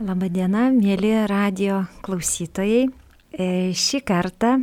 [0.00, 2.86] Labadiena, mėly radio klausytojai.
[3.32, 4.54] E, šį kartą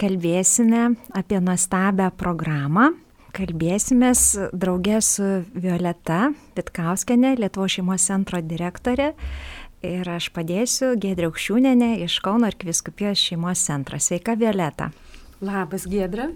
[0.00, 2.90] kalbėsime apie nuostabią programą.
[3.34, 4.12] Kalbėsime
[4.52, 5.24] draugė su
[5.56, 9.14] Violeta Vitkauskenė, Lietuvo šeimos centro direktorė.
[9.84, 13.98] Ir aš padėsiu Gedriaukščiūnenė iš Kauno arkviskupijos šeimos centro.
[13.98, 14.92] Sveika, Violeta.
[15.42, 16.28] Labas, Gedra.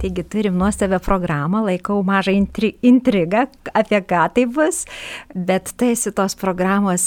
[0.00, 4.84] Taigi turim nuostabią programą, laikau mažą intri intrigą, apie ką tai bus,
[5.34, 7.04] bet tu esi tos programos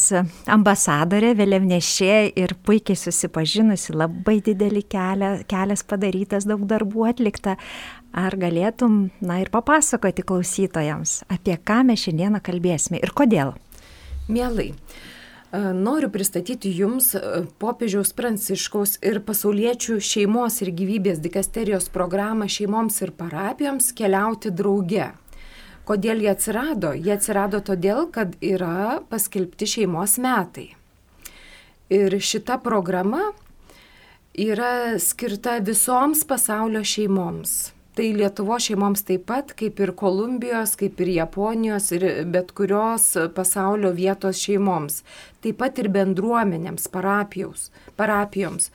[0.48, 7.57] ambasadorė, vėliavnešė ir puikiai susipažinusi, labai didelį kelią, kelias padarytas, daug darbų atlikta.
[8.13, 13.55] Ar galėtum, na ir papasakoti klausytojams, apie ką mes šiandieną kalbėsime ir kodėl?
[14.30, 14.71] Mielai.
[15.53, 17.12] Noriu pristatyti Jums
[17.62, 25.12] popiežiaus Pranciškaus ir pasauliečių šeimos ir gyvybės dikasterijos programą šeimoms ir parapijoms keliauti drauge.
[25.85, 26.95] Kodėl jie atsirado?
[26.98, 30.71] Jie atsirado todėl, kad yra paskelbti šeimos metai.
[31.93, 33.21] Ir šita programa
[34.34, 41.12] yra skirta visoms pasaulio šeimoms tai Lietuvos šeimoms taip pat, kaip ir Kolumbijos, kaip ir
[41.13, 45.02] Japonijos ir bet kurios pasaulio vietos šeimoms,
[45.46, 48.70] taip pat ir bendruomenėms, parapijoms.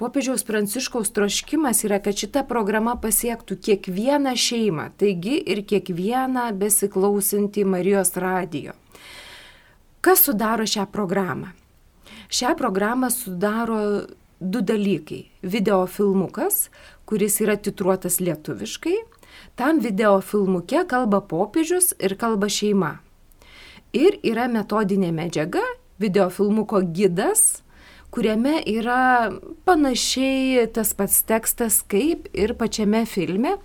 [0.00, 8.14] Popiežiaus Pranciškaus troškimas yra, kad šita programa pasiektų kiekvieną šeimą, taigi ir kiekvieną besiklausantį Marijos
[8.20, 8.76] radijo.
[10.04, 11.54] Kas sudaro šią programą?
[12.28, 13.80] Šią programą sudaro
[14.40, 15.24] du dalykai.
[15.42, 16.68] Video filmukas,
[17.08, 18.96] kuris yra titruotas lietuviškai.
[19.56, 22.98] Tam video filmuke kalba popiežius ir kalba šeima.
[23.96, 25.62] Ir yra metodinė medžiaga,
[25.98, 27.62] video filmuko gidas,
[28.12, 29.32] kuriame yra
[29.64, 33.56] panašiai tas pats tekstas kaip ir pačiame filme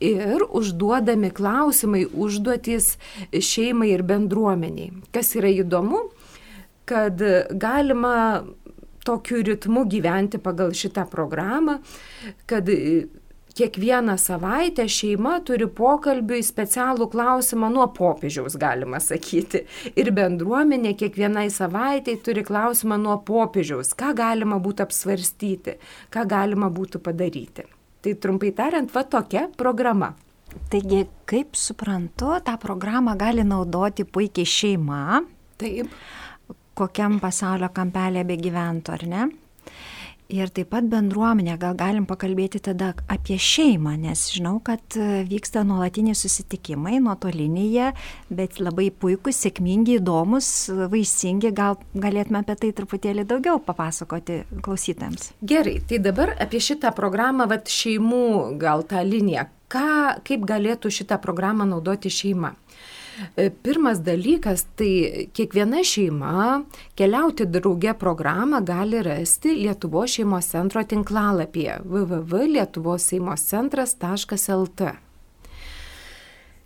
[0.00, 2.96] ir užduodami klausimai, užduotys
[3.30, 4.90] šeimai ir bendruomeniai.
[5.14, 6.08] Kas yra įdomu,
[6.90, 7.22] kad
[7.54, 8.42] galima
[9.04, 11.78] tokiu ritmu gyventi pagal šitą programą,
[12.46, 12.68] kad
[13.54, 19.64] kiekvieną savaitę šeima turi pokalbiui specialų klausimą nuo popiežiaus, galima sakyti.
[19.98, 25.76] Ir bendruomenė kiekvienai savaitėjai turi klausimą nuo popiežiaus, ką galima būtų apsvarstyti,
[26.14, 27.66] ką galima būtų padaryti.
[28.00, 30.14] Tai trumpai tariant, va tokia programa.
[30.70, 35.20] Taigi, kaip suprantu, tą programą gali naudoti puikiai šeima.
[35.60, 35.92] Taip
[36.80, 39.28] kokiam pasaulio kampelė begyventų, ar ne?
[40.30, 45.64] Ir taip pat bendruomenė, gal galim pakalbėti tada apie šeimą, nes žinau, kad e, vyksta
[45.66, 47.88] nuolatiniai susitikimai nuotolinėje,
[48.38, 50.52] bet labai puikus, sėkmingi, įdomus,
[50.92, 55.32] vaisingi, gal galėtume apie tai truputėlį daugiau papasakoti klausytėms.
[55.42, 61.18] Gerai, tai dabar apie šitą programą, vad šeimų gal tą liniją, ką, kaip galėtų šitą
[61.26, 62.54] programą naudoti šeima.
[63.36, 66.62] E, pirmas dalykas, tai kiekviena šeima
[66.98, 74.82] keliauti drauge programą gali rasti Lietuvo šeimos centro tinklalapyje www.lietuvosseimoscentras.lt.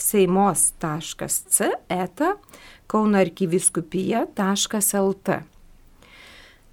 [0.00, 2.34] seimos.c eta
[2.90, 5.40] kaunoarkiviskupija.lt.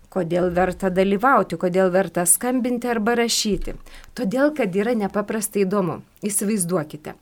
[0.07, 3.73] Kodėl verta dalyvauti, kodėl verta skambinti arba rašyti?
[4.16, 6.01] Todėl, kad yra nepaprastai įdomu.
[6.25, 7.13] Įsivaizduokite.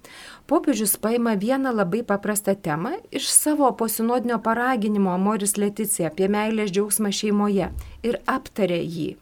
[0.47, 7.11] Popiežius paima vieną labai paprastą temą iš savo posinodinio paraginimo Amoris Leticija apie meilės džiaugsmą
[7.11, 7.71] šeimoje
[8.05, 9.17] ir aptarė jį.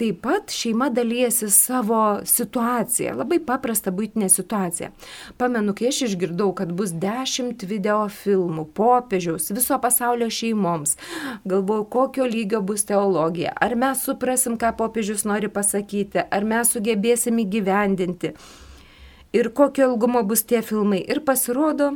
[0.00, 4.88] Taip pat šeima dalyjasi savo situaciją, labai paprastą būtinę situaciją.
[5.36, 10.96] Pamenu, kai aš išgirdau, kad bus dešimt video filmų, popiežiaus, viso pasaulio šeimoms,
[11.44, 17.44] galvojau, kokio lygio bus teologija, ar mes suprasim, ką popiežius nori pasakyti, ar mes sugebėsim
[17.44, 18.32] įgyvendinti
[19.36, 21.04] ir kokio ilgumo bus tie filmai.
[21.04, 21.92] Ir pasirodo,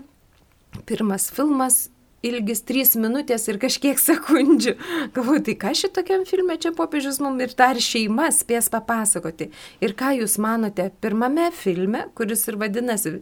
[0.84, 1.86] pirmas filmas
[2.24, 4.74] ilgis 3 minutės ir kažkiek sekundžių.
[5.14, 9.50] Galvoju, tai ką šitokiam filme čia popiežius mums ir dar šeima spės papasakoti.
[9.84, 13.18] Ir ką jūs manote, pirmame filme, kuris ir vadinasi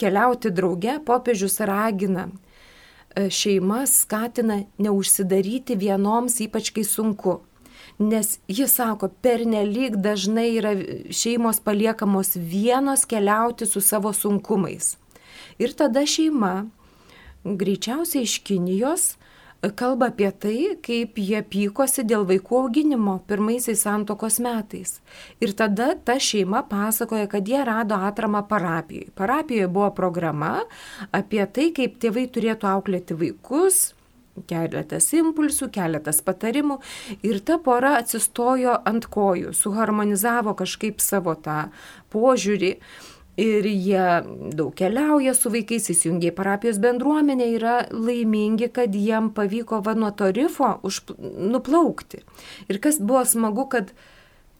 [0.00, 7.40] Keliauti drauge, popiežius ragina e, šeimas skatina neužsidaryti vienoms, ypač kai sunku.
[8.00, 10.72] Nes jis sako, pernelyg dažnai yra
[11.12, 14.94] šeimos paliekamos vienos keliauti su savo sunkumais.
[15.60, 16.70] Ir tada šeima
[17.44, 19.14] greičiausiai iš Kinijos
[19.76, 24.98] kalba apie tai, kaip jie pykosi dėl vaikų auginimo pirmaisiais santokos metais.
[25.44, 29.12] Ir tada ta šeima pasakoja, kad jie rado atramą parapijoje.
[29.14, 30.60] Parapijoje buvo programa
[31.12, 33.90] apie tai, kaip tėvai turėtų auklėti vaikus,
[34.48, 36.78] keletas impulsų, keletas patarimų
[37.26, 41.66] ir ta pora atsistojo ant kojų, suharmonizavo kažkaip savo tą
[42.14, 42.76] požiūrį
[43.36, 44.06] ir jie
[44.56, 50.10] daug keliauja su vaikais, įsijungia į parapijos bendruomenę, yra laimingi, kad jiem pavyko va nuo
[50.10, 51.14] to rifo užp...
[51.20, 52.24] nuplaukti.
[52.68, 53.94] Ir kas buvo smagu, kad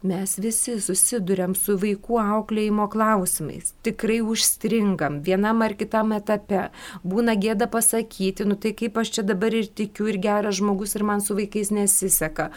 [0.06, 6.70] mes visi susidurėm su vaikų auklėjimo klausimais, tikrai užstringam vienam ar kitam etape,
[7.04, 11.04] būna gėda pasakyti, nu tai kaip aš čia dabar ir tikiu, ir geras žmogus, ir
[11.04, 12.48] man su vaikais nesiseka.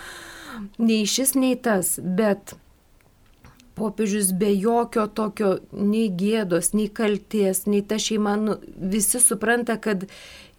[0.77, 2.56] Nei šis, nei tas, bet
[3.75, 10.05] popiežius be jokio tokio nei gėdos, nei kalties, nei ta šeima, nu, visi supranta, kad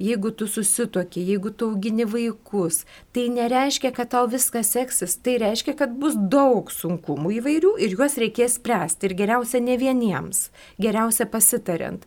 [0.03, 2.83] jeigu tu susitokė, jeigu tu augini vaikus,
[3.15, 8.19] tai nereiškia, kad tau viskas seksis, tai reiškia, kad bus daug sunkumų įvairių ir juos
[8.21, 10.49] reikės spręsti ir geriausia ne vieniems,
[10.83, 12.07] geriausia pasitariant.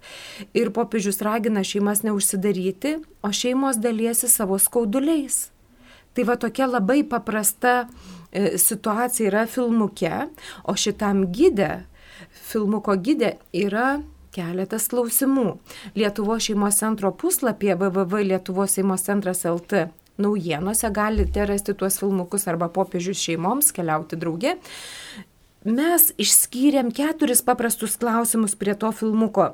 [0.57, 5.47] Ir popiežius ragina šeimas neužsidaryti, o šeimos dalysi savo skauduliais.
[6.17, 7.85] Tai va tokia labai paprasta
[8.57, 10.27] situacija yra filmuke,
[10.63, 11.85] o šitam gydė,
[12.49, 13.97] filmuko gydė yra
[14.35, 15.57] keletas klausimų.
[15.97, 19.87] Lietuvo šeimos centro puslapyje www Lietuvos šeimos centras LT
[20.17, 24.55] naujienose galite rasti tuos filmukus arba popiežius šeimoms keliauti drauge.
[25.67, 29.51] Mes išskyrėm keturis paprastus klausimus prie to filmuko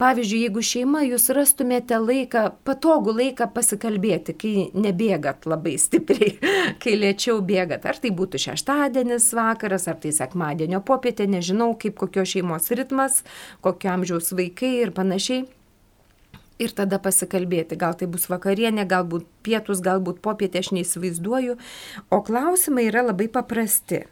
[0.00, 6.36] Pavyzdžiui, jeigu šeima jūs rastumėte laiką, patogų laiką pasikalbėti, kai nebėgat labai stipriai,
[6.82, 12.24] kai lėčiau bėgat, ar tai būtų šeštadienis vakaras, ar tai sekmadienio popietė, nežinau, kaip kokio
[12.28, 13.20] šeimos ritmas,
[13.64, 15.44] kokio amžiaus vaikai ir panašiai.
[16.62, 21.56] Ir tada pasikalbėti, gal tai bus vakarienė, galbūt pietus, galbūt popietė, aš neįsivaizduoju.
[22.12, 24.04] O klausimai yra labai paprasti.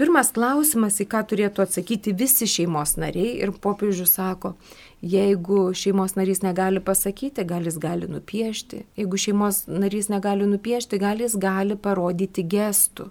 [0.00, 4.54] Pirmas klausimas, į ką turėtų atsakyti visi šeimos nariai ir popiežius sako,
[5.04, 11.20] jeigu šeimos narys negali pasakyti, gal jis gali nupiešti, jeigu šeimos narys negali nupiešti, gal
[11.20, 13.10] jis gali parodyti gestų.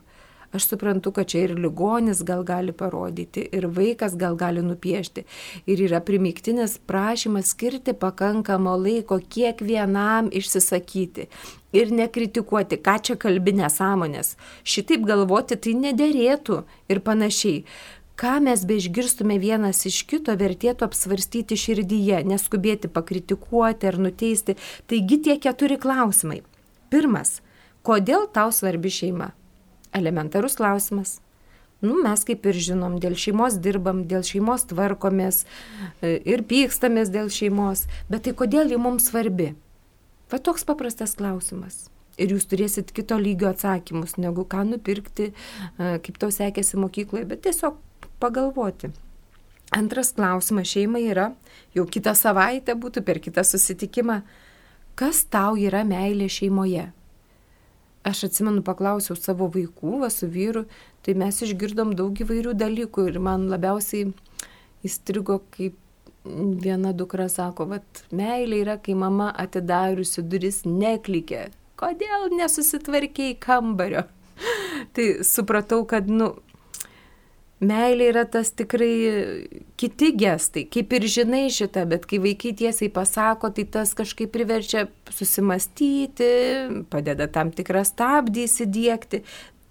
[0.52, 5.24] Aš suprantu, kad čia ir ligonis gal gali parodyti, ir vaikas gal gali nupiešti.
[5.66, 11.30] Ir yra primiktinis prašymas skirti pakankamą laiko kiekvienam išsisakyti.
[11.72, 14.36] Ir nekritikuoti, ką čia kalbi nesąmonės.
[14.68, 17.64] Šitaip galvoti tai nederėtų ir panašiai
[18.22, 24.60] ką mes beišgirstume vienas iš kito, vertėtų apsvarstyti širdyje, neskubėti pakritikuoti ar nuteisti.
[24.86, 26.44] Taigi tie keturi klausimai.
[26.94, 27.40] Pirmas,
[27.88, 29.32] kodėl tau svarbi šeima?
[29.94, 31.20] Elementarus klausimas.
[31.82, 35.44] Nu, mes kaip ir žinom, dėl šeimos dirbam, dėl šeimos tvarkomės
[36.06, 39.56] e, ir pykstamės dėl šeimos, bet tai kodėl ji mums svarbi?
[40.30, 41.88] Va toks paprastas klausimas.
[42.22, 47.42] Ir jūs turėsit kito lygio atsakymus, negu ką nupirkti, e, kaip tau sekėsi mokykloje, bet
[47.48, 47.82] tiesiog
[48.22, 48.92] pagalvoti.
[49.74, 51.32] Antras klausimas šeimai yra,
[51.74, 54.22] jau kitą savaitę būtų per kitą susitikimą,
[55.00, 56.92] kas tau yra meilė šeimoje?
[58.08, 60.66] Aš atsimenu, paklausiau savo vaikų, va su vyru,
[61.06, 64.12] tai mes išgirdom daug įvairių dalykų ir man labiausiai
[64.88, 65.78] įstrigo, kaip
[66.26, 71.50] viena dukra sako, kad meilė yra, kai mama atidariusi duris neklikė.
[71.82, 74.06] Kodėl nesusitvarkiai kambario?
[74.94, 76.36] tai supratau, kad, nu,
[77.62, 78.94] Meilė yra tas tikrai
[79.78, 84.88] kiti gestai, kaip ir žinai šitą, bet kai vaikai tiesiai pasako, tai tas kažkaip priverčia
[85.14, 86.32] susimastyti,
[86.90, 89.22] padeda tam tikrą stabdį įsidėkti.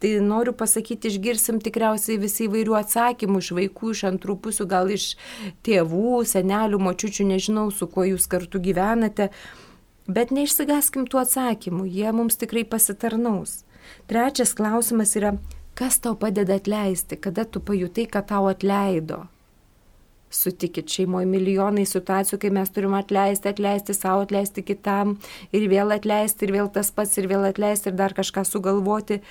[0.00, 5.10] Tai noriu pasakyti, išgirsim tikriausiai visi įvairių atsakymų iš vaikų, iš antrų pusių, gal iš
[5.66, 9.28] tėvų, senelių, močiučių, nežinau, su kuo jūs kartu gyvenate.
[10.08, 13.64] Bet neišsigaskim tų atsakymų, jie mums tikrai pasitarnaus.
[14.08, 15.34] Trečias klausimas yra,
[15.80, 19.22] Kas tau padeda atleisti, kada tu pajutai, kad tau atleido?
[20.28, 25.14] Sutikit šeimoje milijonai situacijų, kai mes turime atleisti, atleisti savo, atleisti kitam
[25.56, 29.22] ir vėl atleisti, ir vėl tas pats, ir vėl atleisti, ir dar kažką sugalvoti.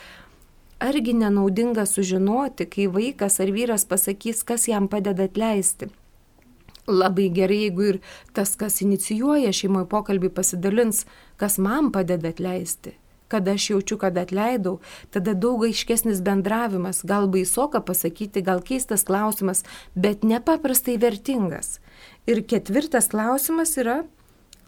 [0.81, 5.91] Argi nenaudinga sužinoti, kai vaikas ar vyras pasakys, kas jam padeda atleisti?
[6.89, 8.01] Labai gerai, jeigu ir
[8.33, 11.03] tas, kas inicijuoja šeimoje pokalbį, pasidalins,
[11.37, 12.95] kas man padeda atleisti
[13.29, 14.79] kada aš jaučiu, kad atleidau,
[15.13, 19.63] tada daug aiškesnis bendravimas, gal baisoka pasakyti, gal keistas klausimas,
[19.95, 21.77] bet nepaprastai vertingas.
[22.29, 24.01] Ir ketvirtas klausimas yra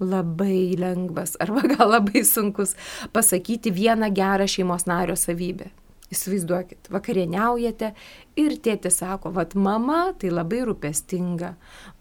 [0.01, 2.75] labai lengvas arba gal labai sunkus
[3.13, 5.69] pasakyti vieną gerą šeimos nario savybę.
[6.11, 7.93] Įsivaizduokit, vakarieniaujate
[8.41, 11.53] ir tėti sako, vad mama tai labai rūpestinga,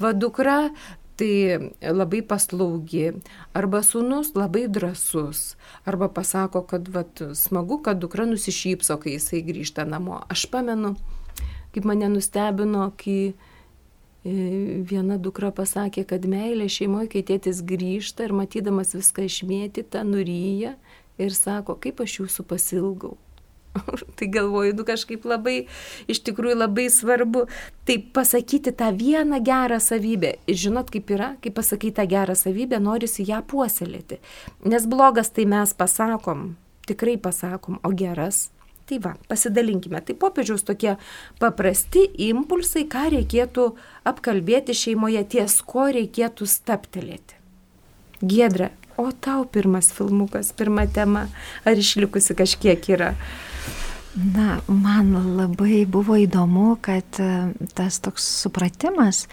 [0.02, 0.72] vad dukra
[1.20, 3.10] tai labai paslaugi,
[3.56, 9.84] arba sūnus labai drasus, arba pasako, kad vat, smagu, kad dukra nusišypso, kai jisai grįžta
[9.88, 10.22] namo.
[10.32, 10.94] Aš pamenu,
[11.74, 14.34] kaip mane nustebino, kai e,
[14.90, 20.76] viena dukra pasakė, kad meilė šeimoje, kai tėtis grįžta ir matydamas viską išmėtytą, nuryja
[21.20, 23.18] ir sako, kaip aš jūsų pasilgau.
[24.16, 25.56] tai galvoju, nu kažkaip labai,
[26.10, 27.46] iš tikrųjų labai svarbu,
[27.86, 30.36] tai pasakyti tą vieną gerą savybę.
[30.50, 34.20] Ir žinot, kaip yra, kai pasakai tą gerą savybę, norisi ją puoselėti.
[34.66, 36.54] Nes blogas tai mes pasakom,
[36.90, 38.48] tikrai pasakom, o geras.
[38.90, 40.00] Tai va, pasidalinkime.
[40.02, 40.96] Tai popiežiaus tokie
[41.38, 43.68] paprasti impulsai, ką reikėtų
[44.10, 47.38] apkalbėti šeimoje, ties ko reikėtų staptelėti.
[48.20, 51.28] Giedra, o tau pirmas filmukas, pirma tema,
[51.64, 53.14] ar išlikusi kažkiek yra?
[54.14, 59.28] Na, man labai buvo įdomu, kad e, tas toks supratimas,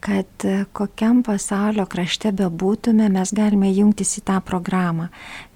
[0.00, 5.10] kad e, kokiam pasaulio krašte bebūtume, mes galime jungtis į tą programą,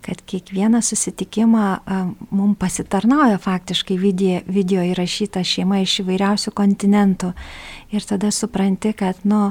[0.05, 7.33] kad kiekvieną susitikimą e, mums pasitarnauja faktiškai video, video įrašyta šeima iš įvairiausių kontinentų.
[7.97, 9.47] Ir tada supranti, kad, nu,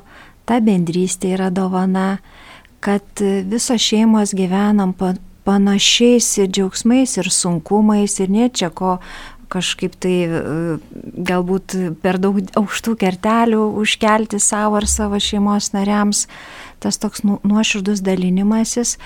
[0.46, 2.20] ta bendrystė yra dovana,
[2.86, 4.94] kad visos šeimos gyvenam
[5.48, 8.98] panašiais ir džiaugsmais, ir sunkumais, ir ne čia ko
[9.52, 10.40] kažkaip tai e,
[11.30, 16.26] galbūt per daug aukštų kertelių užkelti savo ar savo šeimos nariams
[16.80, 18.98] tas toks nu, nuoširdus dalinimasis.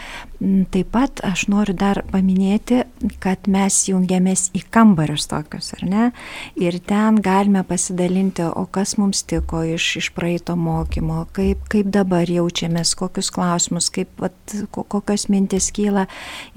[0.42, 2.82] Mm, taip pat aš noriu dar paminėti,
[3.24, 6.06] kad mes jungiamės į kambarius tokius, ar ne?
[6.60, 12.30] Ir ten galime pasidalinti, o kas mums tiko iš, iš praeito mokymo, kaip, kaip dabar
[12.30, 16.08] jaučiamės, kokius klausimus, kaip, vat, kokios mintis kyla.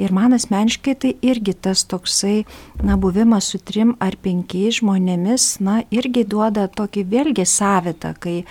[0.01, 2.45] Ir man asmeniškai tai irgi tas toksai,
[2.83, 8.43] na, buvimas su trim ar penkiais žmonėmis, na, irgi duoda tokį vėlgi savitą, kai,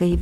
[0.00, 0.14] kai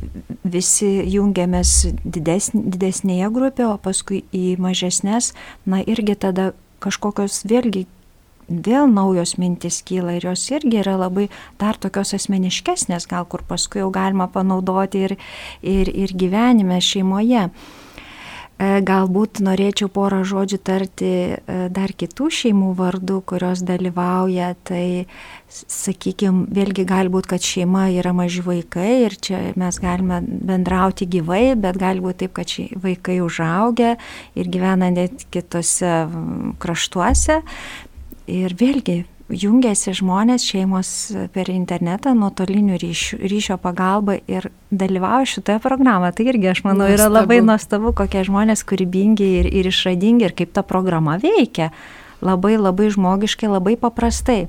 [0.45, 5.33] visi jungiamės didesn, didesnėje grupėje, o paskui į mažesnės,
[5.67, 6.53] na irgi tada
[6.83, 7.87] kažkokios vėlgi
[8.49, 11.29] vėl naujos mintis kyla ir jos irgi yra labai
[11.61, 15.17] dar tokios asmeniškesnės, gal kur paskui jau galima panaudoti ir,
[15.63, 17.49] ir, ir gyvenime šeimoje.
[17.49, 17.82] E,
[18.63, 21.37] galbūt norėčiau porą žodžių tarti e,
[21.73, 24.53] dar kitų šeimų vardų, kurios dalyvauja.
[24.69, 24.85] Tai,
[25.53, 31.55] sakykime, vėlgi gali būti, kad šeima yra maži vaikai ir čia mes galime bendrauti gyvai,
[31.59, 32.55] bet gali būti taip, kad
[32.85, 33.97] vaikai užaugia
[34.39, 36.07] ir gyvena net kitose
[36.63, 37.43] kraštuose.
[38.33, 40.91] Ir vėlgi jungiasi žmonės, šeimos
[41.33, 46.15] per internetą, nuotolinių ryšio, ryšio pagalba ir dalyvauja šitoje programoje.
[46.19, 50.55] Tai irgi, aš manau, yra labai nuostabu, kokie žmonės kūrybingi ir, ir išradingi ir kaip
[50.57, 51.73] ta programa veikia.
[52.23, 54.47] Labai labai žmogiškai, labai paprastai.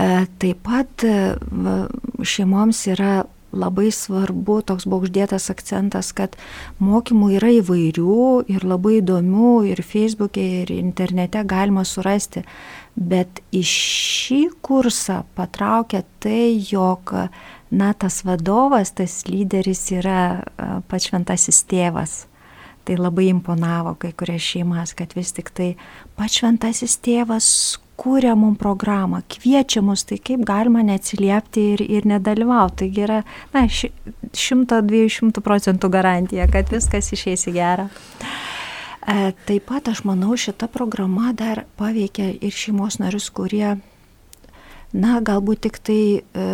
[0.00, 0.08] E,
[0.42, 1.16] taip pat e,
[2.26, 3.22] šeimoms yra
[3.52, 6.36] labai svarbu, toks buvo uždėtas akcentas, kad
[6.82, 8.18] mokymų yra įvairių
[8.50, 12.44] ir labai įdomių ir Facebook'e, ir internete galima surasti.
[12.94, 17.12] Bet į šį kursą patraukia tai, jog
[17.70, 20.42] na, tas vadovas, tas lyderis yra
[20.90, 22.24] pats šventasis tėvas.
[22.84, 25.74] Tai labai imponavo kai kurias šeimas, kad vis tik tai
[26.18, 27.48] pats šventasis tėvas
[28.00, 32.86] kūrė mum programą, kviečia mus, tai kaip galima neatsiliepti ir, ir nedalyvauti.
[32.86, 33.18] Taigi yra,
[33.54, 37.90] na, 100-200 procentų garantija, kad viskas išeis į gerą.
[39.00, 43.78] E, taip pat aš manau, šita programa dar paveikia ir šeimos narius, kurie,
[44.92, 46.44] na, galbūt tik tai e,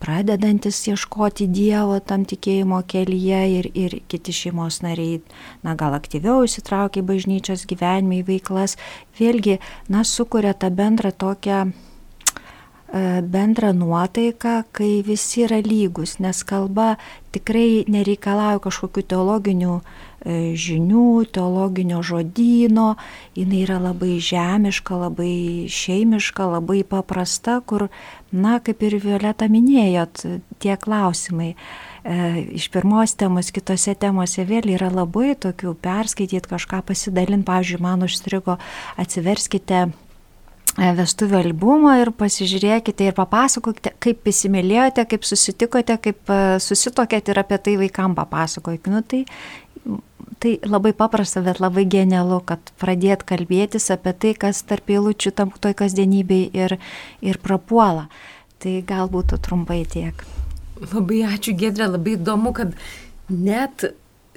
[0.00, 5.20] pradedantis ieškoti Dievo tam tikėjimo kelyje ir, ir kiti šeimos nariai,
[5.66, 8.78] na, gal aktyviau įsitraukia į bažnyčios gyvenimą, į veiklas,
[9.20, 9.60] vėlgi,
[9.92, 11.72] na, sukuria tą bendrą tokią e,
[13.20, 16.94] bendrą nuotaiką, kai visi yra lygus, nes kalba
[17.36, 22.94] tikrai nereikalauja kažkokių teologinių E, žinių, teologinio žodyno,
[23.38, 27.88] jinai yra labai žemiška, labai šeimiška, labai paprasta, kur,
[28.32, 30.26] na, kaip ir Violeta minėjot,
[30.60, 31.54] tie klausimai.
[32.04, 38.04] E, iš pirmos temos, kitose temose vėl yra labai tokių perskaityti kažką, pasidalinti, pavyzdžiui, man
[38.04, 38.56] užstrigo,
[39.00, 39.90] atsiverskite e,
[41.00, 46.34] vestuvių albumą ir pasižiūrėkite ir papasakokite, kaip įsimylėjote, kaip susitikote, kaip
[46.64, 48.92] susitokėte ir apie tai vaikam papasakokite.
[48.92, 49.24] Nu, tai
[50.40, 55.52] tai labai paprasta, bet labai genialu, kad pradėt kalbėtis apie tai, kas tarp eilučių tam
[55.52, 56.78] toj kasdienybei ir,
[57.20, 58.08] ir prapuola.
[58.60, 60.24] Tai galbūt trumpai tiek.
[60.80, 62.72] Labai ačiū, Gedrė, labai įdomu, kad
[63.28, 63.90] net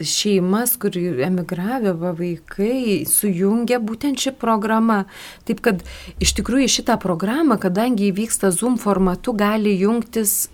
[0.03, 5.03] šeimas, kur emigravę vaikai, sujungia būtent ši programa.
[5.47, 5.83] Taip kad
[6.23, 10.50] iš tikrųjų šitą programą, kadangi įvyksta Zoom formatu, gali jungtis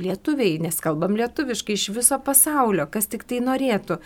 [0.00, 4.00] lietuviai, nes kalbam lietuviškai iš viso pasaulio, kas tik tai norėtų.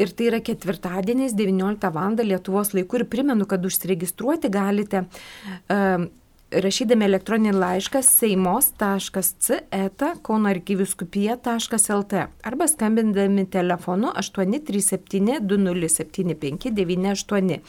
[0.00, 2.16] Ir tai yra ketvirtadieniais 19 val.
[2.20, 6.08] Lietuvos laiku ir primenu, kad užsiregistruoti galite uh,
[6.50, 17.60] rašydami elektroninį laišką seimos.c.eta kaunoarkiviskupija.lt arba skambindami telefonu 837 2075 98.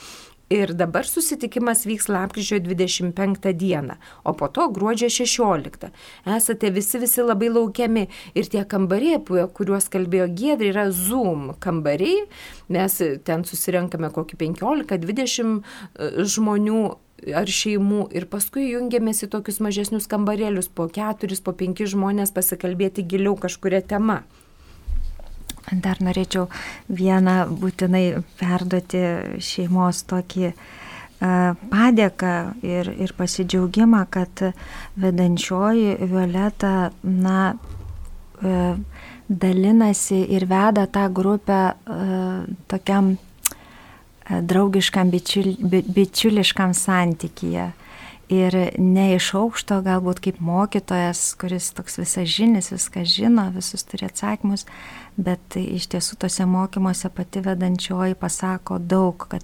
[0.52, 5.88] Ir dabar susitikimas vyks lapkričio 25 dieną, o po to gruodžio 16.
[6.26, 12.26] Esate visi visi labai laukiami ir tie kambariai, apie kuriuos kalbėjo Giedri, yra Zoom kambariai.
[12.68, 16.84] Mes ten susirenkame kokį 15-20 e, žmonių
[17.38, 23.08] ar šeimų ir paskui jungiamės į tokius mažesnius kambarėlius po keturis, po penkis žmonės pasikalbėti
[23.08, 24.24] giliau kažkuria tema.
[25.72, 26.50] Dar norėčiau
[26.92, 28.06] vieną būtinai
[28.40, 29.02] perduoti
[29.40, 32.34] šeimos tokį uh, padėką
[32.68, 34.44] ir, ir pasidžiaugimą, kad
[35.00, 37.54] vedančioji Violeta, na,
[38.44, 38.76] uh,
[39.30, 43.16] dalinasi ir veda tą grupę uh, tokiam
[44.32, 47.72] draugiškam, bičiul, bi, bičiuliškam santykyje.
[48.32, 54.64] Ir ne iš aukšto, galbūt kaip mokytojas, kuris toks visažinis, viską žino, visus turi atsakymus,
[55.20, 59.44] bet iš tiesų tose mokymuose pati vedančioji pasako daug, kad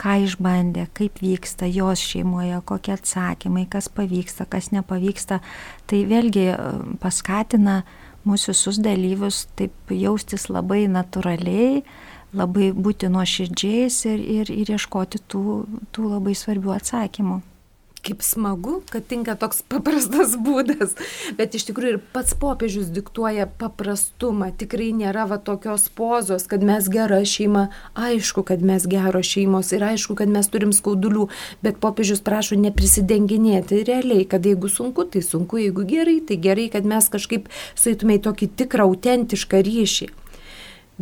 [0.00, 5.42] ką išbandė, kaip vyksta jos šeimoje, kokie atsakymai, kas pavyksta, kas nepavyksta.
[5.86, 6.58] Tai vėlgi e,
[7.04, 7.82] paskatina
[8.24, 11.84] mūsų visus dalyvius taip jaustis labai natūraliai,
[12.32, 15.46] labai būti nuoširdžiais ir, ir, ir ieškoti tų,
[15.92, 17.42] tų labai svarbių atsakymų.
[18.02, 20.96] Kaip smagu, kad tinka toks paprastas būdas,
[21.38, 26.88] bet iš tikrųjų ir pats popiežius diktuoja paprastumą, tikrai nėra va tokios pozos, kad mes
[26.90, 31.28] gera šeima, aišku, kad mes geros šeimos ir aišku, kad mes turim skaudulių,
[31.62, 36.88] bet popiežius prašo neprisidenginėti realiai, kad jeigu sunku, tai sunku, jeigu gerai, tai gerai, kad
[36.88, 37.46] mes kažkaip
[37.78, 40.10] suitume į tokį tikrą, autentišką ryšį.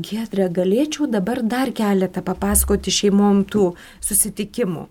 [0.01, 3.73] Giedrė, galėčiau dabar dar keletą papasakoti šeimom tų
[4.05, 4.87] susitikimų.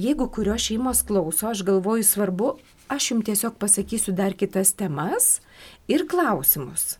[0.00, 2.54] Jeigu kurios šeimos klauso, aš galvoju svarbu,
[2.90, 5.38] aš jums tiesiog pasakysiu dar kitas temas
[5.88, 6.96] ir klausimus.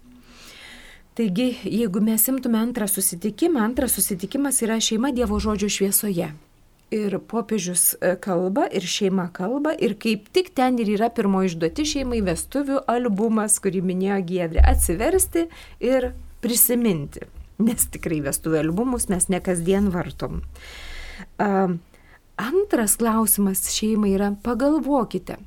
[1.19, 6.29] Taigi, jeigu mes imtume antrą susitikimą, antras susitikimas yra šeima Dievo žodžio šviesoje.
[6.95, 11.89] Ir popiežius e, kalba, ir šeima kalba, ir kaip tik ten ir yra pirmoji išduoti
[11.91, 15.49] šeimai vestuvių albumas, kurį minėjo Giedrė- atsiversti
[15.83, 17.27] ir prisiminti
[17.59, 20.43] nes tikrai vestuvių albumus mes ne kasdien vartom.
[22.39, 25.41] Antras klausimas šeimai yra pagalvokite,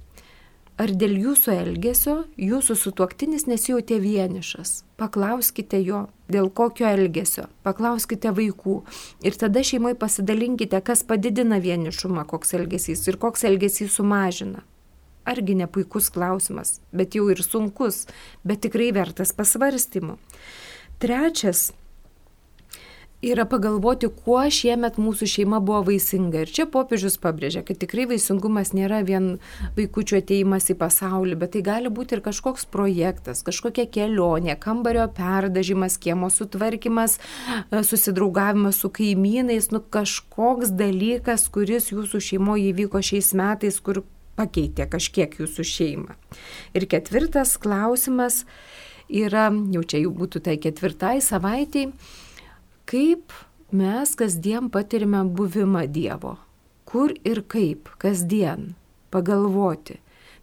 [0.81, 4.81] ar dėl jūsų elgesio jūsų sutuoktinis nesijautė vienišas.
[4.99, 8.81] Paklauskite jo, dėl kokio elgesio, paklauskite vaikų
[9.23, 14.65] ir tada šeimoje pasidalinkite, kas padidina vienišumą, koks elgesys ir koks elgesys sumažina.
[15.23, 18.07] Argi ne puikus klausimas, bet jau ir sunkus,
[18.43, 20.17] bet tikrai vertas pasvarstymų.
[21.01, 21.69] Trečias
[23.21, 26.41] yra pagalvoti, kuo šiemet mūsų šeima buvo vaisinga.
[26.41, 29.35] Ir čia popiežius pabrėžia, kad tikrai vaisingumas nėra vien
[29.77, 35.99] vaikučių ateimas į pasaulį, bet tai gali būti ir kažkoks projektas, kažkokia kelionė, kambario perdažymas,
[36.01, 37.19] kiemo sutvarkymas,
[37.69, 44.01] e, susidraugavimas su kaimynais, nu kažkoks dalykas, kuris jūsų šeimoje įvyko šiais metais, kur
[44.39, 46.17] pakeitė kažkiek jūsų šeimą.
[46.73, 48.45] Ir ketvirtas klausimas
[49.11, 51.91] yra, jau čia jau būtų tai ketvirtai savaitėjai,
[52.85, 53.33] kaip
[53.71, 56.37] mes kasdien patirime buvimą Dievo.
[56.85, 58.73] Kur ir kaip, kasdien,
[59.11, 59.99] pagalvoti.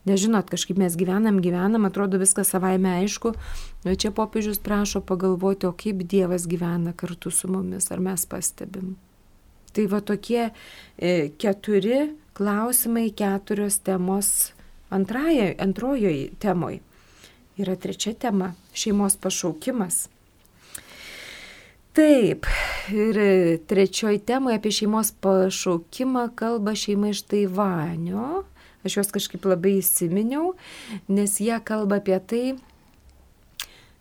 [0.08, 3.34] Nežinot, kažkaip mes gyvenam, gyvenam, atrodo viskas savaime aišku,
[3.84, 8.94] bet čia popiežius prašo pagalvoti, o kaip Dievas gyvena kartu su mumis, ar mes pastebim.
[9.76, 14.52] Tai va tokie e, keturi klausimai, keturios temos
[14.90, 16.80] antraje, antrojoje temoje.
[17.58, 20.08] Yra trečia tema- šeimos pašaukimas.
[21.96, 22.46] Taip,
[22.92, 23.18] ir
[23.66, 28.44] trečioji temoje apie šeimos pašaukimą kalba šeima iš Taivanio.
[28.86, 30.52] Aš juos kažkaip labai įsiminiau,
[31.10, 32.44] nes jie kalba apie tai,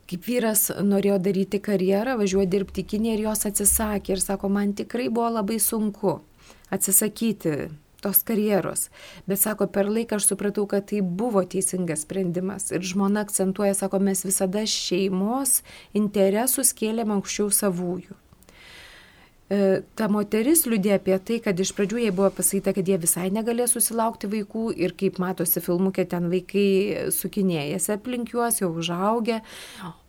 [0.08, 5.08] kaip vyras norėjo daryti karjerą, važiuoti dirbti Kinėje ir jos atsisakė ir sako, man tikrai
[5.10, 6.20] buvo labai sunku
[6.72, 7.56] atsisakyti
[8.04, 8.88] tos karjeros.
[9.26, 12.70] Bet sako, per laiką aš supratau, kad tai buvo teisingas sprendimas.
[12.74, 15.60] Ir žmona akcentuoja, sako, mes visada šeimos
[15.98, 18.16] interesus kėlėme aukščiau savųjų.
[19.48, 19.58] E,
[19.96, 23.72] ta moteris liūdė apie tai, kad iš pradžių jai buvo pasakyta, kad jie visai negalės
[23.72, 29.40] susilaukti vaikų ir kaip matosi filmukė, ten vaikai sukinėjasi aplink juos, jau užaugę,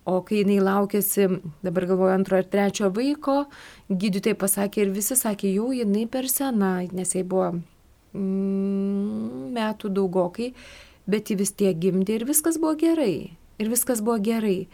[0.10, 1.28] O kai jinai laukėsi,
[1.62, 3.44] dabar galvoju, antro ar trečio vaiko,
[3.92, 7.52] gydytojai pasakė ir visi sakė, jau jinai per sena, nes jai buvo
[8.14, 10.54] metų daugokai,
[11.10, 13.32] bet ji vis tiek gimdė ir viskas buvo gerai.
[13.60, 14.68] ir viskas buvo gerai.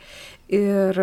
[0.53, 0.99] Ir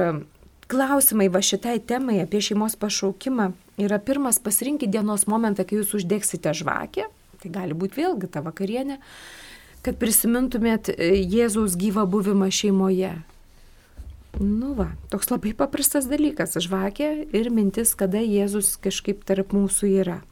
[0.71, 3.51] klausimai va šitai temai apie šeimos pašaukimą
[3.83, 7.09] yra pirmas pasirinkti dienos momentą, kai jūs uždegsite žvakę,
[7.43, 9.01] tai gali būti vėlgi ta vakarienė,
[9.83, 13.17] kad prisimintumėt e, Jėzaus gyvą buvimą šeimoje.
[14.41, 20.23] Nu va, toks labai paprastas dalykas- žvakė ir mintis, kada Jėzus kažkaip tarp mūsų yra.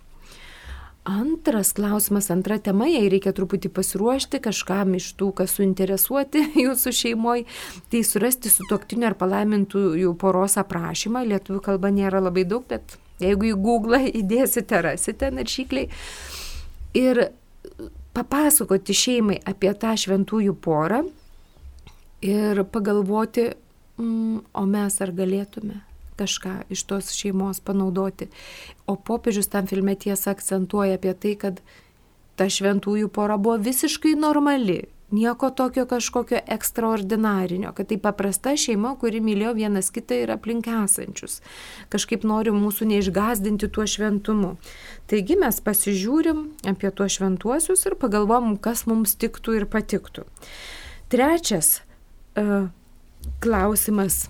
[1.04, 7.46] Antras klausimas, antra tema, jei reikia truputį pasiruošti kažkam iš tų, kas suinteresuoti jūsų šeimoje,
[7.88, 11.24] tai surasti su toktiniu ar palaimintų jų poros aprašymą.
[11.32, 15.88] Lietuvių kalba nėra labai daug, bet jeigu į Google įdėsite, rasite naršykliai.
[17.00, 17.24] Ir
[18.12, 21.06] papasakoti šeimai apie tą šventųjų porą
[22.20, 23.54] ir pagalvoti,
[23.96, 25.80] mm, o mes ar galėtume
[26.20, 28.30] kažką iš tos šeimos panaudoti.
[28.86, 31.60] O popiežius tam filme tiesa akcentuoja apie tai, kad
[32.36, 34.82] ta šventųjų pora buvo visiškai normali.
[35.10, 41.40] Nieko tokio kažkokio ekstraordinarinio, kad tai paprasta šeima, kuri mylėjo vienas kitą ir aplink esančius.
[41.90, 44.52] Kažkaip nori mūsų neišgazdinti tuo šventumu.
[45.10, 50.28] Taigi mes pasižiūrim apie tuos šventuosius ir pagalvom, kas mums tiktų ir patiktų.
[51.10, 51.80] Trečias
[52.38, 52.70] uh,
[53.42, 54.28] klausimas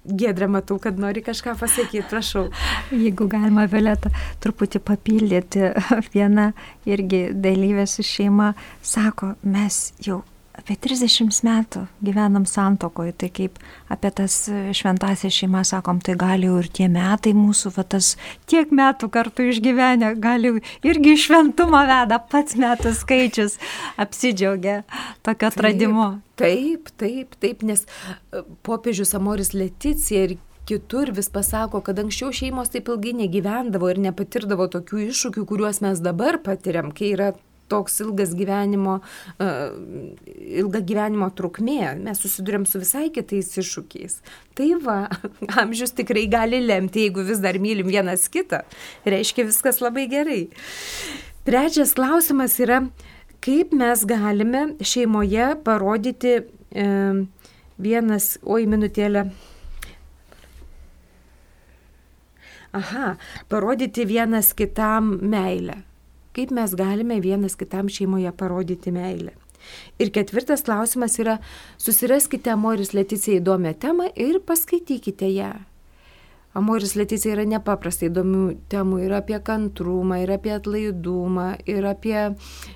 [0.00, 2.46] Gedrė, matau, kad nori kažką pasakyti, prašau.
[3.04, 4.08] Jeigu galima, Violeta,
[4.40, 5.70] truputį papildyti,
[6.14, 6.50] viena
[6.88, 10.22] irgi dalyvė su šeima sako, mes jau
[10.60, 13.58] apie 30 metų gyvenam santokoje, tai kaip
[13.92, 14.36] apie tas
[14.76, 18.14] šventasias šeimas sakom, tai gali jau ir tie metai mūsų, va tas
[18.50, 23.58] tiek metų kartu išgyvenę, gali irgi šventumą veda, pats metų skaičius
[24.00, 24.82] apsidžiaugia
[25.26, 26.10] tokio atradimu.
[26.40, 30.38] Taip, taip, taip, nes e, popiežius Amoris Leticija ir
[30.70, 36.00] kitur vis pasako, kad anksčiau šeimos taip ilgai negyvendavo ir nepatirdavo tokių iššūkių, kuriuos mes
[36.04, 37.32] dabar patiriam, kai yra
[37.70, 38.98] toks ilgas gyvenimo,
[39.40, 39.60] uh,
[40.60, 44.20] ilga gyvenimo trukmė, mes susidurėm su visai kitais iššūkiais.
[44.58, 44.98] Tai va,
[45.62, 48.64] amžius tikrai gali lemti, jeigu vis dar mylim vienas kitą,
[49.08, 50.42] reiškia viskas labai gerai.
[51.46, 52.82] Trečias klausimas yra,
[53.40, 56.88] kaip mes galime šeimoje parodyti e,
[57.80, 59.24] vienas, oi minutėlę,
[62.76, 63.14] aha,
[63.48, 65.80] parodyti vienas kitam meilę
[66.36, 69.32] kaip mes galime vienas kitam šeimoje parodyti meilę.
[70.00, 71.38] Ir ketvirtas klausimas yra,
[71.78, 75.52] susiraskite Amoris Leticija įdomią temą ir paskaitykite ją.
[76.52, 78.40] Amoris Leticija yra nepaprastai įdomių
[78.72, 82.16] temų ir apie kantrumą, ir apie atlaidumą, ir apie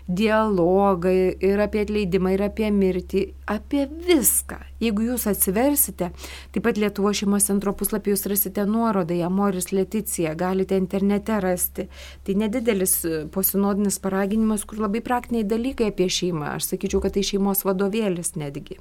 [0.07, 1.11] dialogą,
[1.43, 4.61] ir apie atleidimą, ir apie mirtį, apie viską.
[4.85, 6.13] Jeigu jūs atsiversite,
[6.55, 11.89] taip pat Lietuvo šeimos centro puslapį jūs rasite nuorodą į Amoris Leticija, galite internete rasti.
[12.23, 16.53] Tai nedidelis e, posinodinis paraginimas, kur labai praktiniai dalykai apie šeimą.
[16.61, 18.79] Aš sakyčiau, kad tai šeimos vadovėlis netgi.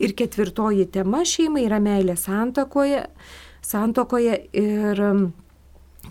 [0.00, 3.04] Ir ketvirtoji tema šeimai yra meilė santakoje
[3.62, 5.28] santokoje ir um,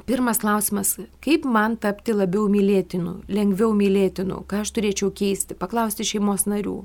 [0.06, 6.46] Pirmas klausimas, kaip man tapti labiau mylėtinu, lengviau mylėtinu, ką aš turėčiau keisti, paklausti šeimos
[6.46, 6.78] narių,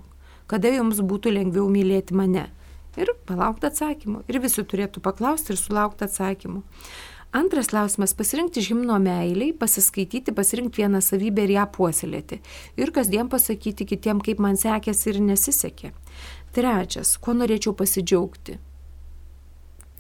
[0.51, 2.49] kada jums būtų lengviau mylėti mane.
[2.97, 4.25] Ir palaukti atsakymų.
[4.29, 6.63] Ir visi turėtų paklausti ir sulaukti atsakymų.
[7.33, 12.41] Antras klausimas- pasirinkti žymno meiliai, pasiskaityti, pasirinkti vieną savybę ir ją puoselėti.
[12.77, 15.93] Ir kasdien pasakyti kitiem, kaip man sekėsi ir nesisekė.
[16.53, 18.59] Trečias- kuo norėčiau pasidžiaugti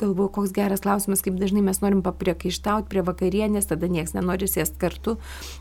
[0.02, 4.80] galvoju, koks geras klausimas, kaip dažnai mes norim papriekaištauti prie vakarienės, tada niekas nenori sėsti
[4.82, 5.16] kartu,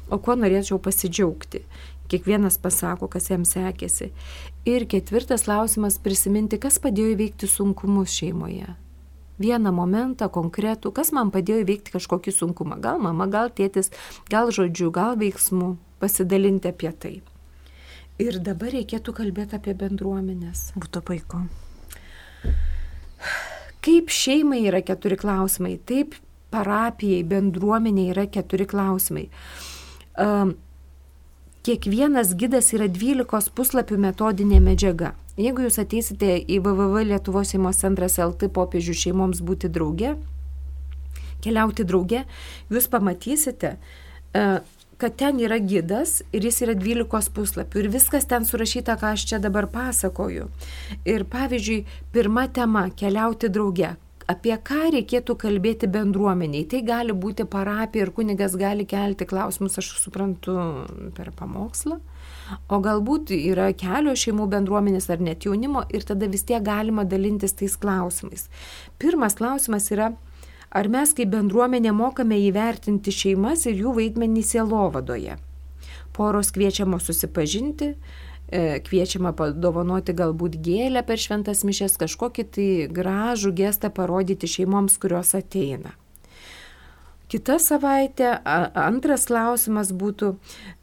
[0.09, 1.63] o kuo norėčiau pasidžiaugti.
[2.11, 4.09] Kiekvienas pasako, kas jam sekėsi.
[4.67, 8.75] Ir ketvirtas klausimas- prisiminti, kas padėjo įveikti sunkumus šeimoje.
[9.39, 12.81] Vieną momentą konkretų, kas man padėjo įveikti kažkokį sunkumą.
[12.81, 13.89] Gal mama, gal tėtis,
[14.29, 15.77] gal žodžiu, gal veiksmu.
[15.99, 17.21] Pasidalinti apie tai.
[18.19, 20.73] Ir dabar reikėtų kalbėti apie bendruomenės.
[20.77, 21.45] Būtų puiku.
[23.81, 26.13] Kaip šeimai yra keturi klausimai, taip
[26.53, 29.29] parapijai, bendruomeniai yra keturi klausimai.
[30.21, 30.53] Um,
[31.65, 35.15] kiekvienas gidas yra 12 puslapių metodinė medžiaga.
[35.39, 40.17] Jeigu jūs ateisite į www Lietuvos šeimos centras LT popiežių šeimoms būti drauge,
[41.41, 42.25] keliauti drauge,
[42.69, 43.77] jūs pamatysite,
[44.35, 44.59] uh,
[45.01, 49.25] kad ten yra gidas ir jis yra 12 puslapių ir viskas ten surašyta, ką aš
[49.31, 50.45] čia dabar pasakoju.
[51.09, 53.95] Ir pavyzdžiui, pirma tema- keliauti drauge.
[54.29, 56.67] Apie ką reikėtų kalbėti bendruomeniai.
[56.69, 60.85] Tai gali būti parapija ir kunigas gali kelti klausimus, aš suprantu,
[61.15, 61.99] per pamokslą.
[62.69, 67.53] O galbūt yra kelios šeimų bendruomenės ar net jaunimo ir tada vis tiek galima dalintis
[67.53, 68.49] tais klausimais.
[68.99, 70.13] Pirmas klausimas yra,
[70.71, 75.35] Ar mes kaip bendruomenė mokame įvertinti šeimas ir jų vaidmenį sielovadoje?
[76.15, 77.89] Poros kviečiamos susipažinti,
[78.47, 85.35] e, kviečiama padovanoti galbūt gėlę per šventas mišes, kažkokį tai gražų gestą parodyti šeimoms, kurios
[85.35, 85.91] ateina.
[87.31, 88.31] Kita savaitė,
[88.75, 90.33] antras klausimas būtų,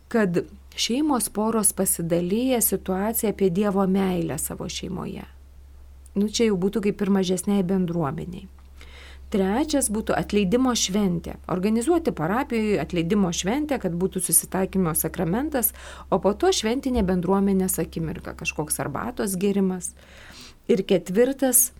[0.09, 0.44] kad
[0.77, 5.24] šeimos poros pasidalyja situaciją apie Dievo meilę savo šeimoje.
[6.16, 8.48] Nu, čia jau būtų kaip ir mažesniai bendruomeniai.
[9.29, 11.35] Trečias būtų atleidimo šventė.
[11.53, 15.75] Organizuoti parapijoje atleidimo šventę, kad būtų susitaikymo sakramentas,
[16.09, 19.93] o po to šventinė bendruomenės akimirka, kažkoks arbatos gerimas.
[20.69, 21.71] Ir ketvirtas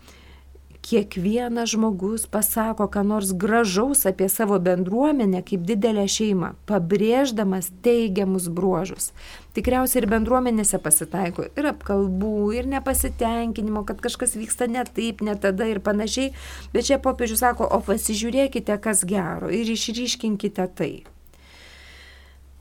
[0.88, 9.11] kiekvienas žmogus pasako, ką nors gražaus apie savo bendruomenę kaip didelę šeimą, pabrėždamas teigiamus bruožus.
[9.59, 15.68] Tikriausiai ir bendruomenėse pasitaiko ir apkalbų, ir nepasitenkinimo, kad kažkas vyksta ne taip, ne tada
[15.68, 16.33] ir panašiai,
[16.72, 20.92] bet čia popiežius sako, o pasižiūrėkite, kas gero ir išryškinkite tai.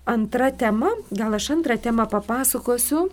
[0.07, 3.07] Antra tema, gal aš antrą temą papasakosiu,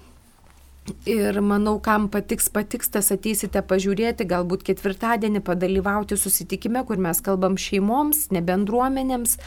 [1.09, 7.57] Ir manau, kam patiks, patiks, tas ateisite pažiūrėti, galbūt ketvirtadienį padalyvauti susitikime, kur mes kalbam
[7.61, 9.39] šeimoms, ne bendruomenėms.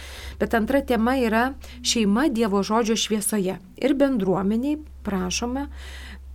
[0.42, 1.52] Bet antra tema yra
[1.86, 3.60] šeima Dievo žodžio šviesoje.
[3.78, 5.68] Ir bendruomeniai prašome.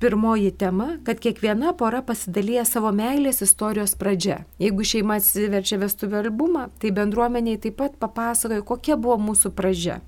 [0.02, 4.40] Pirmoji tema, kad kiekviena pora pasidalyja savo meilės istorijos pradžia.
[4.62, 10.00] Jeigu šeima atsiverčia vestuvių albumą, tai bendruomeniai taip pat papasakoja, kokia buvo mūsų pradžia.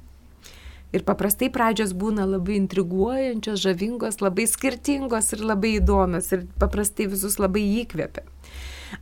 [0.95, 7.41] Ir paprastai pradžios būna labai intriguojančios, žavingos, labai skirtingos ir labai įdomios ir paprastai visus
[7.43, 8.23] labai įkvėpia.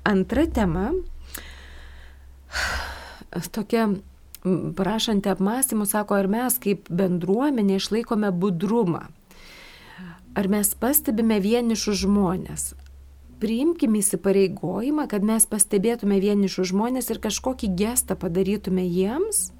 [0.08, 0.90] Antra tema,
[3.52, 3.90] tokia
[4.76, 9.06] prašanti apmąstymų, sako, ar mes kaip bendruomenė išlaikome budrumą,
[10.34, 12.72] ar mes pastebime vienišus žmonės,
[13.42, 19.50] priimkime įsipareigojimą, kad mes pastebėtume vienišus žmonės ir kažkokį gestą padarytume jiems,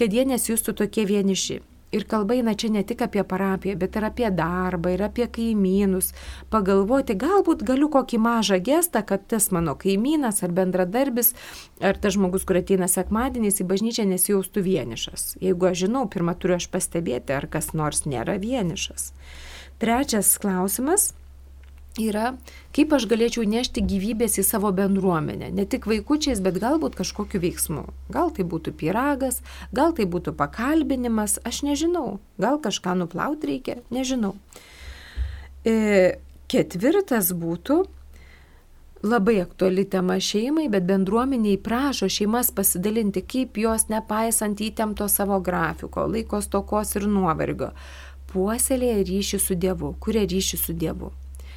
[0.00, 1.60] kad jie nesijustų tokie vieniši.
[1.94, 6.10] Ir kalba eina čia ne tik apie parapiją, bet ir apie darbą, ir apie kaimynus.
[6.50, 11.34] Pagalvoti, galbūt galiu kokį mažą gestą, kad tas mano kaimynas ar bendradarbis,
[11.78, 15.36] ar tas žmogus, kur ateina sekmadieniais į bažnyčią, nesijaustų vienišas.
[15.44, 19.12] Jeigu aš žinau, pirmą turiu aš pastebėti, ar kas nors nėra vienišas.
[19.78, 21.12] Trečias klausimas
[22.00, 22.34] yra,
[22.74, 25.50] kaip aš galėčiau nešti gyvybės į savo bendruomenę.
[25.54, 27.86] Ne tik vaikučiais, bet galbūt kažkokiu veiksmu.
[28.14, 29.40] Gal tai būtų pyragas,
[29.72, 32.18] gal tai būtų pakalbinimas, aš nežinau.
[32.40, 34.34] Gal kažką nuplauti reikia, nežinau.
[35.64, 36.18] E,
[36.50, 37.84] ketvirtas būtų
[39.04, 46.08] labai aktuali tema šeimai, bet bendruomeniai prašo šeimas pasidalinti, kaip jos nepaisant įtempto savo grafiko,
[46.10, 47.74] laikos tokos ir nuovargio,
[48.32, 51.12] puoselėje ryšį su Dievu, kuria ryšį su Dievu.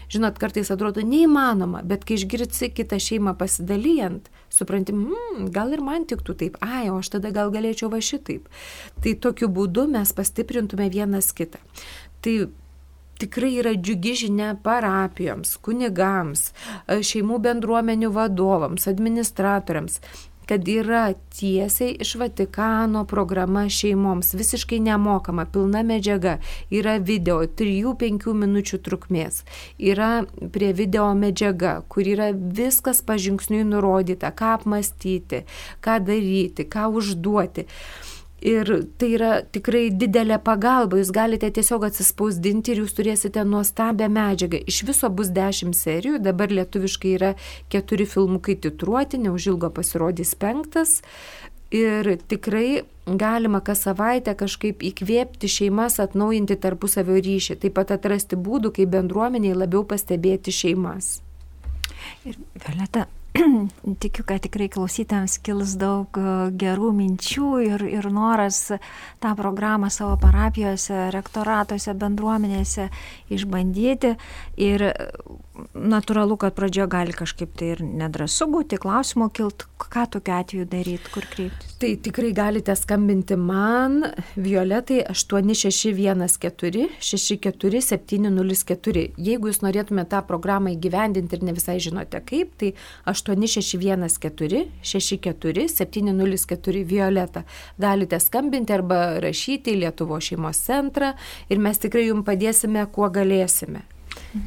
[0.07, 6.05] Žinot, kartais atrodo neįmanoma, bet kai išgirsi kitą šeimą pasidalijant, supranti, mmm, gal ir man
[6.07, 8.47] tiktų taip, ai, o aš tada gal galėčiau va šitaip.
[9.03, 11.59] Tai tokiu būdu mes pastiprintume vienas kitą.
[12.23, 12.37] Tai
[13.19, 16.51] tikrai yra džiugi žinia parapijoms, kunigams,
[16.87, 19.99] šeimų bendruomenių vadovams, administratoriams
[20.47, 26.37] kad yra tiesiai iš Vatikano programa šeimoms, visiškai nemokama, pilna medžiaga,
[26.71, 29.43] yra video 3-5 minučių trukmės,
[29.77, 30.11] yra
[30.53, 35.43] prie video medžiaga, kur yra viskas pažingsniui nurodyta, ką apmastyti,
[35.83, 37.67] ką daryti, ką užduoti.
[38.45, 38.69] Ir
[39.01, 44.59] tai yra tikrai didelė pagalba, jūs galite tiesiog atsispausdinti ir jūs turėsite nuostabią medžiagą.
[44.69, 47.31] Iš viso bus dešimt serijų, dabar lietuviškai yra
[47.73, 50.99] keturi filmukai titruoti, neužilgo pasirodys penktas.
[51.73, 58.75] Ir tikrai galima kas savaitę kažkaip įkvėpti šeimas, atnaujinti tarpusavio ryšį, taip pat atrasti būdų,
[58.77, 61.17] kaip bendruomeniai labiau pastebėti šeimas.
[62.23, 63.07] Ir Violeta,
[64.03, 68.59] tikiu, kad tikrai klausytėms kils daug e, gerų minčių ir, ir noras
[69.23, 72.89] tą programą savo parapijose, rektoratuose, bendruomenėse
[73.33, 74.15] išbandyti.
[74.57, 74.87] Ir
[75.73, 81.11] natūralu, kad pradžioje gali kažkaip tai ir nedrasu būti, klausimo kilt, ką tokiu atveju daryti,
[81.13, 81.75] kur kreiptis.
[81.77, 83.99] Tai tikrai galite skambinti man,
[84.35, 89.03] Violetai 8614 64 704.
[89.17, 92.73] Jeigu jūs norėtumėte tą programą įgyvendinti ir ne visai žinote kaip, tai
[93.09, 97.45] 8614 64 704 Violeta.
[97.77, 101.13] Galite skambinti arba rašyti į Lietuvo šeimos centrą
[101.49, 103.85] ir mes tikrai jums padėsime, kuo galėsime.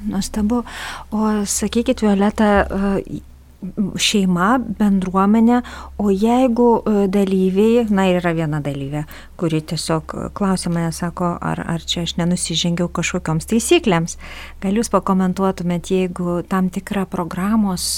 [0.06, 0.64] Nuostabu.
[1.12, 2.66] O sakykit, Violeta,
[4.00, 5.60] šeima, bendruomenė,
[6.00, 9.04] o jeigu e, dalyviai, na yra viena dalyvė,
[9.40, 14.16] kuri tiesiog klausė mane, sako, ar, ar čia aš nenusižengiau kažkokioms taisyklėms,
[14.62, 17.88] gal jūs pakomentuotumėt, jeigu tam tikrą programos,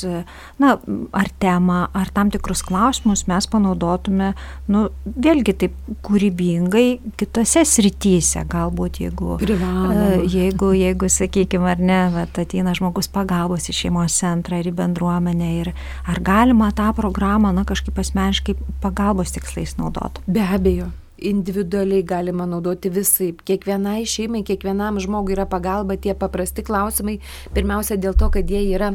[0.62, 0.74] na,
[1.14, 4.32] ar temą, ar tam tikrus klausimus mes panaudotume,
[4.72, 6.86] nu, vėlgi taip kūrybingai
[7.20, 9.94] kitose srityse, galbūt jeigu, Privaloma.
[9.94, 12.02] E, jeigu, jeigu sakykime, ar ne,
[12.42, 15.72] ateina žmogus pagalbos į šeimos centrą ir į bendruomenę ir
[16.08, 20.24] ar galima tą programą, na, kažkaip asmeniškai pagalbos tikslais naudoti?
[20.26, 20.90] Be abejo.
[21.22, 23.30] Individualiai galima naudoti visai.
[23.46, 27.20] Kiekvienai šeimai, kiekvienam žmogui yra pagalba tie paprasti klausimai.
[27.54, 28.90] Pirmiausia dėl to, kad jie yra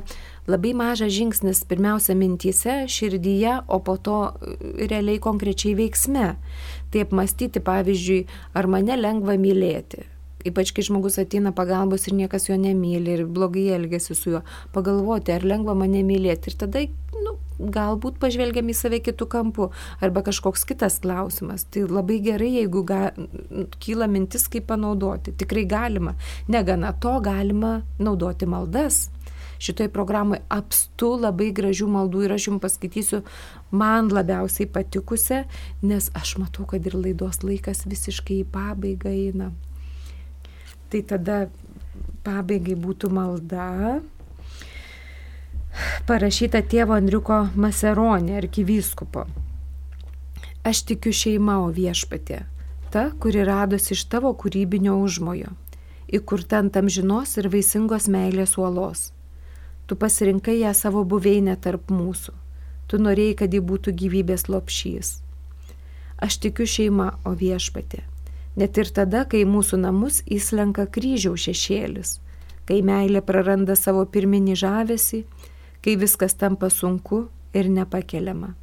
[0.47, 4.19] labai mažas žingsnis pirmiausia mintyse, širdyje, o po to
[4.89, 6.33] realiai konkrečiai veiksme.
[6.91, 8.21] Tai apmastyti, pavyzdžiui,
[8.59, 10.03] ar mane lengva mylėti,
[10.47, 14.43] Ypač kai žmogus ateina pagalbos ir niekas jo nemyli ir blogai elgesi su juo.
[14.75, 16.51] Pagalvoti, ar lengva mane mylėti.
[16.51, 16.83] Ir tada,
[17.25, 19.69] nu, galbūt pažvelgiam į save kitų kampų.
[20.03, 21.65] Arba kažkoks kitas klausimas.
[21.71, 23.11] Tai labai gerai, jeigu ga,
[23.83, 25.35] kyla mintis, kaip panaudoti.
[25.37, 26.15] Tikrai galima.
[26.47, 29.07] Negana to, galima naudoti maldas.
[29.59, 33.23] Šitoje programoje apstu labai gražių maldų ir aš jums paskaitysiu
[33.73, 35.45] man labiausiai patikusią,
[35.81, 39.49] nes aš matau, kad ir laidos laikas visiškai į pabaigą eina.
[40.87, 41.41] Tai tada
[42.23, 43.67] pabaigai būtų malda
[46.07, 49.25] parašyta tėvo Andriuko Maseronė, arkivyskupo.
[50.67, 52.41] Aš tikiu šeima, o viešpatė,
[52.91, 55.53] ta, kuri radosi iš tavo kūrybinio užmojo,
[56.07, 59.11] įkurta ant amžinos ir vaisingos meilės uolos.
[59.87, 62.35] Tu pasirinkai ją savo buveinę tarp mūsų.
[62.87, 65.17] Tu norėjai, kad ji būtų gyvybės lopšys.
[66.23, 68.03] Aš tikiu šeima, o viešpatė
[68.57, 72.17] net ir tada, kai mūsų namus įslenka kryžiaus šešėlis,
[72.67, 75.23] kai meilė praranda savo pirminį žavesį,
[75.85, 78.55] kai viskas tampa sunku ir nepakeliama.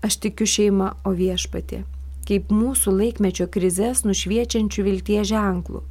[0.00, 1.82] Aš tikiu šeimą, o viešpatė,
[2.28, 5.82] kaip mūsų laikmečio krizės nušviečiančių vilties ženklų,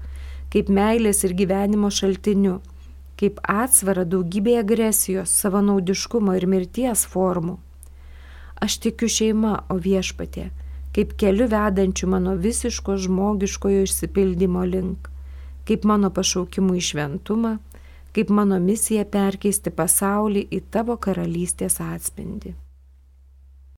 [0.49, 2.55] kaip meilės ir gyvenimo šaltiniu,
[3.19, 7.60] kaip atsvara daugybė agresijos, savanaudiškumo ir mirties formų.
[8.63, 10.49] Aš tikiu šeima, o viešpatė,
[10.95, 15.10] kaip keliu vedančiu mano visiško žmogiškojo išsipildymo link,
[15.67, 17.58] kaip mano pašaukimu į šventumą,
[18.15, 22.56] kaip mano misija perkeisti pasaulį į tavo karalystės atspindį.